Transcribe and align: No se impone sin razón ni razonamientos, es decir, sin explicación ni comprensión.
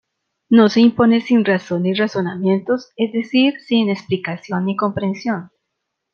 No 0.49 0.67
se 0.69 0.81
impone 0.81 1.21
sin 1.21 1.45
razón 1.45 1.83
ni 1.83 1.93
razonamientos, 1.93 2.89
es 2.97 3.13
decir, 3.13 3.53
sin 3.59 3.91
explicación 3.91 4.65
ni 4.65 4.75
comprensión. 4.75 5.51